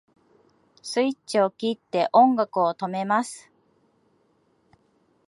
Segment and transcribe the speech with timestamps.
[0.81, 3.51] スイッチを切って音楽を止めます